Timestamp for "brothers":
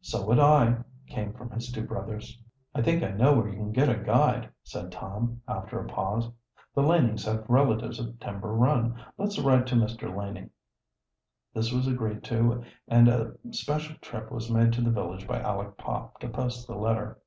1.86-2.38